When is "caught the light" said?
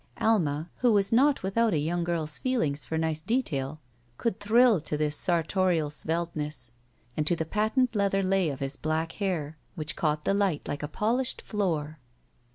9.95-10.67